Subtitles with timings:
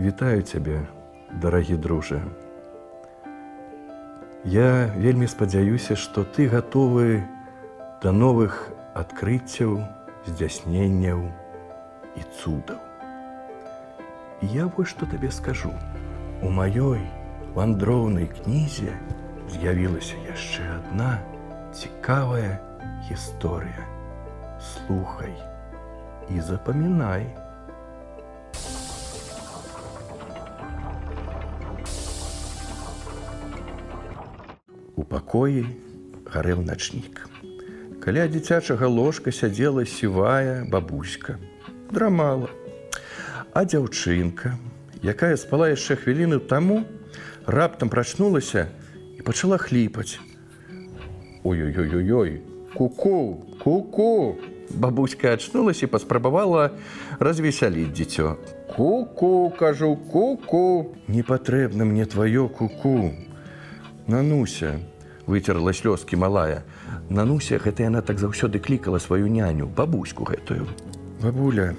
[0.00, 0.80] Вітаю цябе,
[1.42, 2.22] дарагі дружа.
[4.44, 7.20] Я вельмі спадзяюся, што ты гатовы
[8.00, 9.74] да новых адкрыццяў,
[10.24, 11.20] здзясненняў
[12.16, 12.80] і цудаў.
[14.40, 15.74] Я вось што табе скажу.
[16.40, 17.04] У маёй
[17.52, 18.96] вандроўнай кнізе
[19.52, 21.20] з'явілася яшчэ адна
[21.76, 22.56] цікавая
[23.04, 23.84] гісторыя.
[24.56, 25.36] Слухай
[26.32, 27.28] і запамінай.
[35.10, 35.66] Пакоі
[36.30, 37.26] гарэў начнік.
[38.00, 41.36] Каля дзіцячага ложка сядзела сівая бабуська.
[41.90, 42.48] Драмала.
[43.52, 44.54] А дзяўчынка,
[45.02, 46.86] якая спала яшчэ хвіліны таму,
[47.44, 48.70] раптам прачнулася
[49.18, 50.22] і пачала хліпаць.
[51.42, 52.40] Ой-ой-ой-ой,
[52.74, 54.38] куку, куку!
[54.70, 56.70] Бабуська ачнулася і паспрабавала
[57.18, 58.38] развесяліць дзіцё.
[58.70, 63.10] Ку-ку, кажу, ку-ку, не патрэбна мне тваё куку.
[64.06, 64.78] Нануся,
[65.26, 66.62] выцерла слёзкі малая.
[67.08, 70.66] Нануся гэта яна так заўсёды клікала сваю няню, бабуську гэтую.
[71.22, 71.74] Бабуля,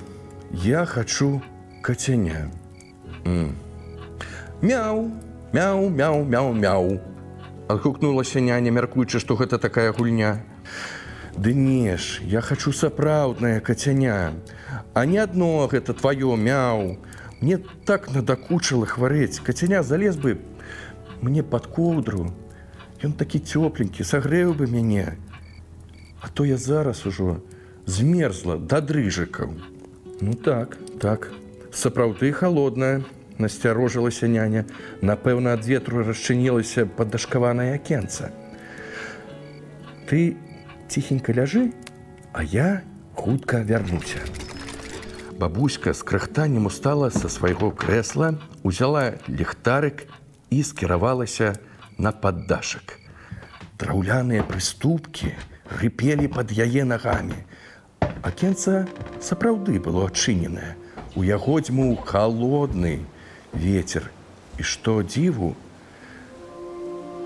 [0.52, 1.42] я хачу
[1.82, 2.52] кацяня.
[4.62, 5.12] Мяу,
[5.54, 7.00] мяу, мяу, мяу, мяу.
[7.68, 10.44] Адгукнулася няня, мяркуючы, што гэта такая гульня.
[11.38, 14.34] Ды не ж, я хачу сапраўднае кацяня,
[14.94, 16.98] А не адно гэта тваё мяу.
[17.40, 20.38] Мне так надакучыла хварэць, кацяня залез бы
[21.22, 22.34] мне пад коўдру.
[23.02, 25.18] Ён такі цёпленькі, сагрэў бы мяне.
[26.22, 27.42] А то я зараз ужо
[27.90, 29.58] змерзла да дрыжыкаў.
[30.22, 31.34] Ну так, так,
[31.74, 33.02] сапраўды холодная,
[33.42, 34.68] насцярожылася няня,
[35.02, 38.30] напэўна, ад ветру расчынілася паддашкаванае акенца.
[40.06, 40.38] Ты
[40.86, 41.74] ціхенька ляжы,
[42.34, 42.84] а я
[43.18, 44.22] хутка вярнуся.
[45.42, 50.06] Бабуська з крахтаннем устала са свайго крэсла, узяла ліхтарык
[50.54, 51.71] і скіравалася на
[52.10, 52.98] паддашак.
[53.78, 55.38] Драўляныя прыступкі
[55.78, 57.38] рыпелі пад яе нагамі.
[58.26, 58.88] Акенца
[59.22, 60.74] сапраўды было адчыненае.
[61.14, 63.06] У яго дзьму холодны
[63.54, 64.10] ветер.
[64.58, 65.54] І што дзіву,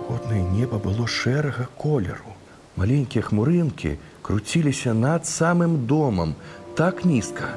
[0.08, 2.34] Годнае неба было шэрага колеру.
[2.78, 6.36] Маленькія хмурынкі круціліся над самым домам
[6.78, 7.56] так нізка,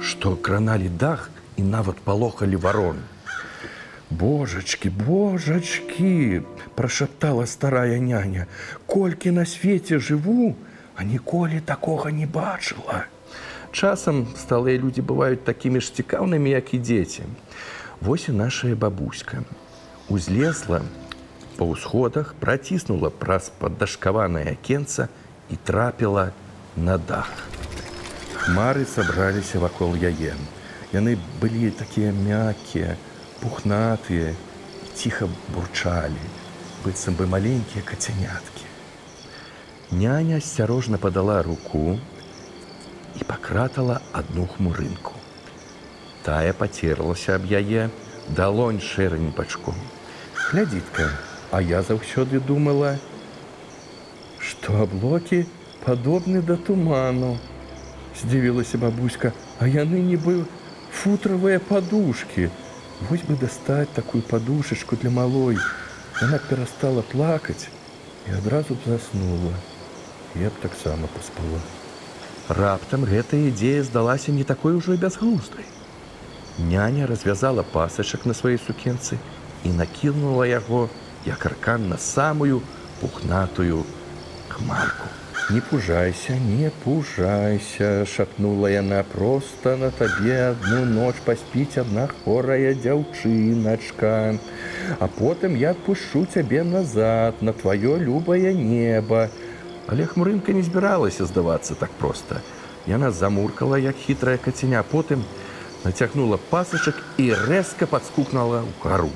[0.00, 1.28] што краналі дах
[1.60, 3.02] і нават палохалі варон.
[4.18, 6.42] Божачкі, божачкі,
[6.74, 8.46] прашаптала старая няня,
[8.86, 10.52] колькі на свеце жыву,
[10.96, 13.08] а ніколі такога не бачыла.
[13.72, 17.24] Часам сталыя людзі бываюць такімі ж цікаўнымі, як і дзеці.
[18.04, 19.48] Вось і нашая бабуська.
[20.12, 20.82] Узлезла
[21.56, 25.08] па ўсходах, праціснула праз паддашкаванае акенца
[25.48, 26.32] і трапіла
[26.76, 27.32] на дах.
[28.44, 30.36] Хмары сабраліся вакол яе.
[30.92, 33.00] Яны былі такія мяккія,
[33.42, 34.34] пухнатыя,
[34.94, 36.22] ціха бурчалі,
[36.84, 38.66] быццам бы маленькія кацяняткі.
[39.92, 41.98] Няня асцярожна падала руку
[43.18, 45.18] і пакратала адну хмурынку.
[46.22, 47.90] Тая пацерлася аб яе,
[48.30, 49.74] далонь шэрань бачком.
[50.38, 51.10] Глядзітка,
[51.50, 52.96] а я заўсёды думала,
[54.38, 55.44] што аблокі
[55.84, 57.38] падобны да туману.
[58.16, 60.44] Здзівілася бабуська, а яны нібы
[60.92, 62.50] футравыя падушкі.
[63.08, 65.58] Вось бы дастаць такую падушачку для малой.
[66.20, 67.68] Яна перастала плакаць
[68.28, 69.52] і адразу б заснула.
[70.36, 71.60] Я б таксама паспала.
[72.48, 75.64] Раптам гэтая ідзея здалася не такой ужо і бязглуздай.
[76.58, 79.18] Няня развязала пасачак на сваёй сукенцы
[79.64, 80.88] і накінула яго,
[81.26, 82.62] як аркан на самую
[83.00, 83.84] пухнатую
[84.48, 85.21] хмарку.
[85.50, 94.38] Не пужайся, не пужайся, шапнула яна проста на табе адну ноч паспіць адна хворая дзяўчыначка.
[94.98, 99.28] А потым я адпушчу цябе назад на тваё любае неба.
[99.90, 102.40] Але хмурынка не збіралася здавацца так проста.
[102.86, 105.24] Яна замуркала, як хітрая каценя, потым
[105.84, 109.10] нацягнула пасачак і рэзка падскукнала ў кару.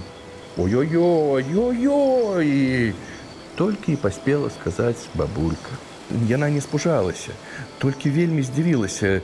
[0.59, 1.75] Ой-ой-ой-ой-ой!
[3.55, 5.71] Толькі і паспела сказаць бабулька.
[6.11, 7.35] Яна не спужалася,
[7.79, 9.21] толькі вельмі здзівілася.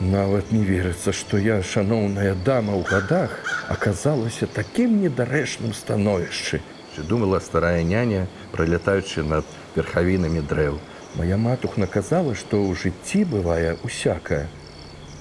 [0.00, 3.32] Нават не верыцца, што я, шаноўная дама ў гадах,
[3.72, 6.60] аказалася такім недарэчным становішчы.
[7.02, 9.44] думала старая няня, пролятаючы над
[9.76, 10.80] верхавінамі дрэў.
[11.16, 14.48] Мая матух наказала, што ў жыцці бывае усякае.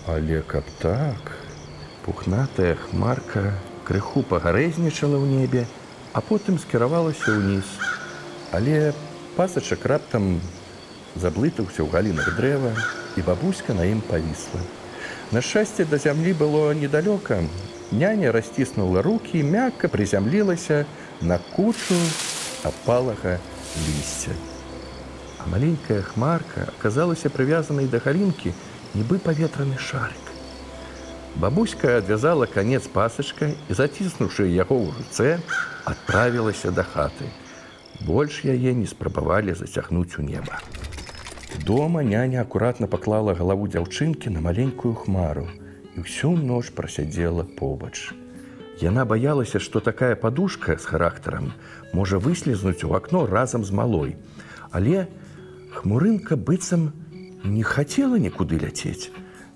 [0.08, 1.36] Але каб так,
[2.06, 5.64] пухнатая хмарка крыху пагарэзнічала ў небе,
[6.14, 7.68] а потым скіравалася ўніз.
[8.52, 8.92] Але
[9.36, 10.40] пасачак раптам
[11.16, 12.74] заблытаўся ў галінах дрэва,
[13.16, 14.60] і бабуська на ім павісла.
[15.32, 17.42] На шчасце да зямлі было недалёка,
[17.92, 20.86] Няня расціснула рукі, мякка прызямлілася
[21.22, 21.96] на кучу
[22.64, 23.38] апалага
[23.88, 24.34] лісця.
[25.38, 28.54] А маленькая хмарка аказалася прывязанай да галінкі,
[28.96, 30.26] нібы паветраны шарик.
[31.36, 35.30] Бабуська адвязала канец пасачка і, заціснуўшы яго ў руцэ,
[35.86, 37.30] адправілася да хаты.
[38.02, 40.58] Больш яе не спрабавалі зацягнуць у неба.
[41.64, 45.48] Дома няня акуратна паклала галаву дзяўчынкі на маленькую хмару
[45.96, 48.12] і ўсю ноч прасядзела побач.
[48.82, 51.54] Яна баялася, што такая падушка з характарам
[51.94, 54.16] можа выслізнуць у акно разам з малой.
[54.72, 55.08] Але
[55.72, 56.92] хмурынка быццам
[57.46, 59.14] не хацела нікуды ляцець.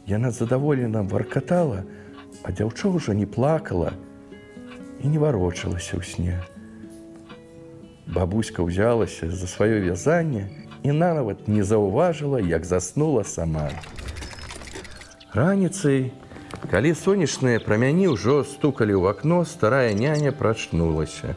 [0.08, 1.84] Яна задаволена варкатала,
[2.44, 3.92] а дзяўчо ўжо не плакала
[5.04, 6.40] і не варочалася ў сне.
[8.08, 13.70] Бабуська ўзялася за сваё вязанне і нават не заўважыла, як заснула сама.
[15.34, 16.12] Раніцай,
[16.72, 21.36] калі сонечныя прамяні ўжо стукалі ў акно, старая няня прачнулася.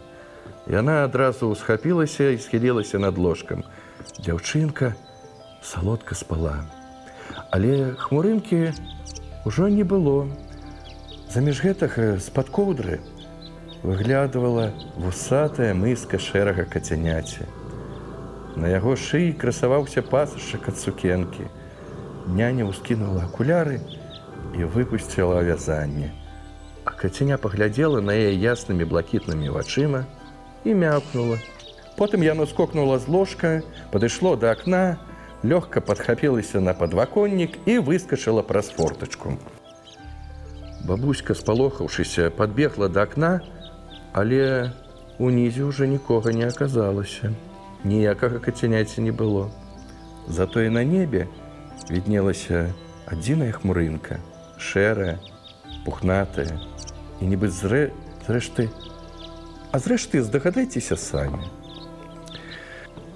[0.70, 3.66] Яна адразу ўсхапілася і схілілася над ложкам.
[4.22, 4.94] Дзяўчынка
[5.62, 6.62] салодка спала.
[7.50, 8.72] Але хмурынкі
[9.44, 10.30] ўжо не было.
[11.32, 13.00] Заміж гэтага з-пад коўдры
[13.82, 17.48] выглядывала вусатая мыска шэрага кацяняці.
[18.56, 21.48] На яго шыі красаваўся пасашак ад сукенкі.
[22.36, 23.80] Няня ўскінула акуляры
[24.52, 26.12] і выпусціла вязанне.
[26.84, 30.04] А кацяня паглядзела на яе яснымі блакітнымі вачыма
[30.68, 31.38] і мяпнула.
[31.96, 33.62] Потым яно скокнула з ложка,
[33.92, 35.00] падышло да акна,
[35.44, 39.38] лёгка падхапілася на падваконнік і выскачала праз фортачку.
[40.84, 43.40] Бабуська, спалохаўшыся, падбегла да акна,
[44.12, 44.72] але
[45.18, 47.32] унізе ўжо нікога не аказалася
[47.84, 49.50] ніякага кацяняці не было.
[50.28, 51.26] Затое на небе
[51.90, 52.70] віднелася
[53.06, 54.20] адзіная хмурынка,
[54.58, 55.18] шэрая,
[55.84, 56.60] пухнатая
[57.20, 57.90] і нібы зрэ
[58.26, 58.70] зрэшты,
[59.72, 61.48] А зрэшты здагадайцеся самі.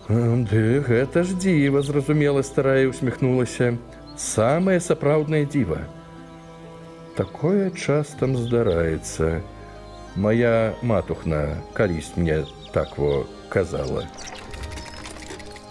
[0.08, 3.76] Ды гэта ж дзіва, зразумела старая усміхнулася,
[4.16, 5.84] самае сапраўднае дзіва.
[7.16, 9.42] Такое частам здараецца.
[10.16, 14.08] Мая матухна калісь мне так во казала.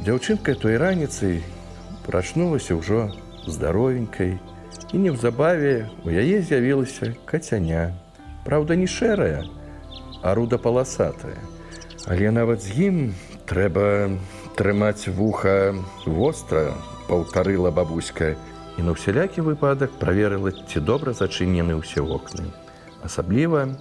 [0.06, 1.40] Дзяўчынка той раніцай
[2.06, 3.10] прачнулася ўжо
[3.50, 4.36] здаровенькай
[4.94, 7.90] і неўзабаве у яе з'явілася кацяня.
[8.46, 9.50] Праўда, не шэрая,
[10.22, 11.42] а рудапаласатая.
[12.06, 13.00] Але нават з ім
[13.50, 14.14] трэба
[14.54, 15.74] трымаць вуха
[16.06, 16.78] востра,
[17.10, 18.38] паўтарыла бабуська
[18.78, 22.54] і на ўсялякі выпадак праверыла, ці добра зачынены ўсе вокны.
[23.02, 23.74] Асабліва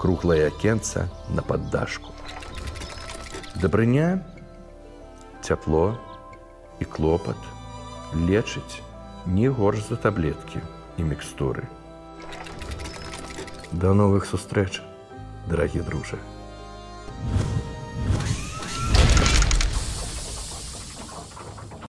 [0.00, 2.16] круглае акенца на паддашку.
[3.60, 4.24] Дабрыня
[5.48, 5.96] цяпло
[6.78, 7.40] і клопат
[8.12, 8.84] лечыць
[9.26, 10.60] не горш за таблеткі
[11.00, 11.64] і мікстуры.
[13.72, 14.80] Да новых сустрэч,
[15.48, 16.20] дарагі дружа.